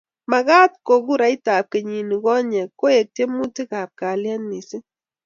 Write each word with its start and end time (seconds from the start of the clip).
magaat 0.31 0.71
ko 0.85 0.93
kuraitab 1.05 1.63
kenyit 1.71 2.05
negonye 2.09 2.61
koek 2.79 3.05
tyemutikab 3.15 3.89
kalyet 3.99 4.41
mising 4.49 4.85